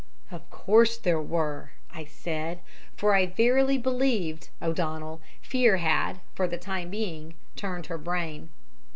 "'Of 0.31 0.49
course 0.49 0.97
there 0.97 1.21
were,' 1.21 1.73
I 1.93 2.05
said 2.05 2.61
for 2.97 3.13
I 3.13 3.27
verily 3.27 3.77
believed, 3.77 4.49
O'Donnell, 4.59 5.21
fear 5.43 5.77
had, 5.77 6.19
for 6.33 6.47
the 6.47 6.57
time 6.57 6.89
being, 6.89 7.35
turned 7.55 7.85
her 7.85 7.99
brain. 7.99 8.49